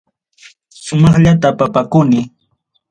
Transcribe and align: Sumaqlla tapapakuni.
Sumaqlla 0.85 1.31
tapapakuni. 1.41 2.21